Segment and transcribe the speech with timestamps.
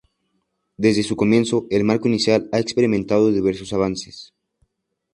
[0.77, 4.33] Desde su comienzo, el marco inicial ha experimentado diversos avances.